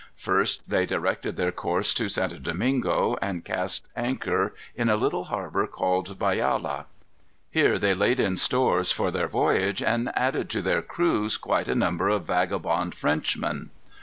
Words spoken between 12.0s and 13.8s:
of vagabond Frenchmen.